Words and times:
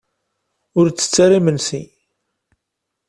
Ur 0.79 0.85
ttett 0.89 1.15
ara 1.23 1.37
imensi. 1.39 1.83